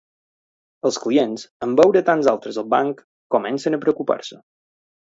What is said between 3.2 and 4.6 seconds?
comencen a preocupar-se.